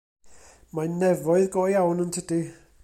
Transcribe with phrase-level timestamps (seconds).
[0.79, 2.43] Mae'n nefoedd go iawn yntydi.